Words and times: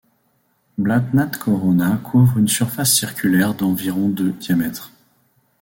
Blathnat 0.79 1.29
Corona 1.39 2.01
couvre 2.03 2.39
une 2.39 2.47
surface 2.47 2.91
circulaire 2.91 3.53
d'environ 3.53 4.09
de 4.09 4.29
diamètre. 4.31 4.91